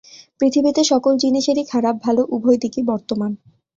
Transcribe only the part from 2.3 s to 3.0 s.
উভয় দিকই